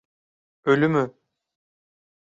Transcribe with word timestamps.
Ölümü… 0.65 1.13